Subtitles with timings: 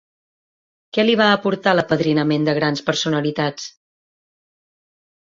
[0.97, 3.69] Què li va aportar l'apadrinament de grans personalitats?